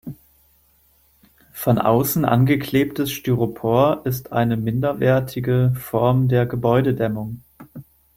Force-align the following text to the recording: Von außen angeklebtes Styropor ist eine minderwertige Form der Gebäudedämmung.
Von 1.53 1.77
außen 1.77 2.25
angeklebtes 2.25 3.11
Styropor 3.11 4.01
ist 4.03 4.31
eine 4.31 4.57
minderwertige 4.57 5.75
Form 5.79 6.27
der 6.27 6.47
Gebäudedämmung. 6.47 7.41